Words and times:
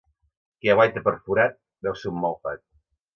Qui 0.61 0.69
aguaita 0.73 1.03
per 1.07 1.13
forat, 1.27 1.59
veu 1.89 1.99
son 2.05 2.17
mal 2.25 2.35
fat. 2.47 2.65